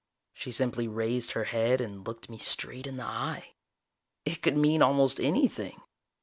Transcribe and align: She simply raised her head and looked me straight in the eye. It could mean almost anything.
She 0.33 0.51
simply 0.51 0.87
raised 0.87 1.33
her 1.33 1.43
head 1.43 1.79
and 1.79 2.07
looked 2.07 2.27
me 2.27 2.39
straight 2.39 2.87
in 2.87 2.97
the 2.97 3.05
eye. 3.05 3.53
It 4.25 4.41
could 4.41 4.57
mean 4.57 4.81
almost 4.81 5.19
anything. 5.19 5.79